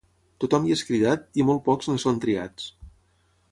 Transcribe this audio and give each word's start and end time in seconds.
Tothom 0.43 0.63
hi 0.69 0.73
és 0.75 0.81
cridat 0.87 1.27
i 1.41 1.45
molt 1.51 1.63
pocs 1.69 1.93
en 1.95 2.01
són 2.07 2.19
triats. 2.25 2.69